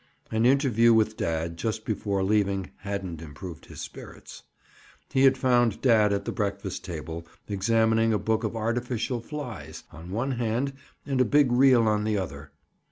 An 0.31 0.47
interview 0.47 0.95
with 0.95 1.15
dad 1.15 1.57
just 1.57 1.85
before 1.85 2.23
leaving 2.23 2.71
hadn't 2.77 3.21
improved 3.21 3.67
his 3.67 3.81
spirits. 3.81 4.41
He 5.13 5.25
had 5.25 5.37
found 5.37 5.79
dad 5.79 6.11
at 6.11 6.25
the 6.25 6.31
breakfast 6.31 6.83
table 6.83 7.27
examining 7.47 8.11
a 8.11 8.17
book 8.17 8.43
of 8.43 8.55
artificial 8.55 9.19
flies, 9.21 9.83
on 9.91 10.09
one 10.09 10.31
hand, 10.31 10.73
and 11.05 11.21
a 11.21 11.23
big 11.23 11.51
reel 11.51 11.87
on 11.87 12.03
the 12.03 12.17
other. 12.17 12.51